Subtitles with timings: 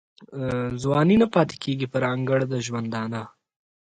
[0.81, 3.21] ځواني نه پاته کیږي پر انګړ د ژوندانه